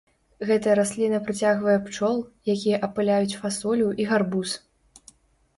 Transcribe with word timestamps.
Гэта 0.51 0.71
расліна 0.79 1.19
прыцягвае 1.27 1.75
пчол, 1.89 2.17
якія 2.53 2.79
апыляюць 2.87 3.39
фасолю 3.43 3.93
і 4.03 4.09
гарбуз. 4.15 4.49